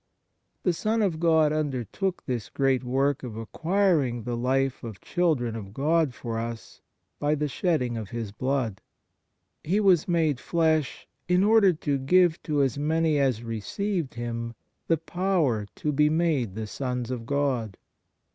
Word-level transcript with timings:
The 0.63 0.73
Son 0.73 1.03
of 1.03 1.19
Gocl 1.19 1.55
undertook 1.55 2.23
this 2.25 2.49
great 2.49 2.83
work 2.83 3.21
of 3.21 3.37
acquiring 3.37 4.23
the 4.23 4.35
life 4.35 4.83
of 4.83 4.99
children 4.99 5.55
of 5.55 5.75
God 5.75 6.15
for 6.15 6.39
us 6.39 6.81
by 7.19 7.35
the 7.35 7.47
shedding 7.47 7.97
of 7.97 8.09
His 8.09 8.31
blood. 8.31 8.81
He 9.63 9.79
was 9.79 10.07
made 10.07 10.39
flesh 10.39 11.07
in 11.27 11.43
order 11.43 11.71
to" 11.73 11.97
give 11.99 12.41
to 12.41 12.63
as 12.63 12.79
many 12.79 13.19
as 13.19 13.43
received 13.43 14.15
Him 14.15 14.55
the 14.87 14.97
power 14.97 15.67
to 15.75 15.91
be 15.91 16.09
made 16.09 16.55
the 16.55 16.65
sons 16.65 17.11
of 17.11 17.27
God." 17.27 17.77